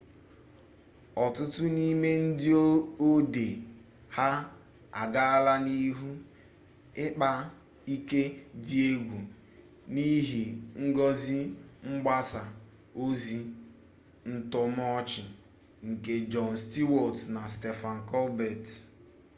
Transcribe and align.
ọtụtụ 1.23 1.63
n'ime 1.75 2.09
ndị 2.25 2.49
odee 3.07 3.53
ha 4.15 4.27
agaala 5.01 5.53
n'ihu 5.65 6.09
ịkpa 7.05 7.29
ike 7.95 8.21
di 8.65 8.77
egwu 8.91 9.17
n'ihe 9.93 10.43
ngosi 10.85 11.37
mgbasa 11.89 12.41
ọzi 13.05 13.39
ntọrọmọchị 14.33 15.23
nke 15.87 16.13
jon 16.31 16.49
stewart 16.63 17.17
na 17.35 17.41
stephen 17.53 17.97
colbert 18.09 18.65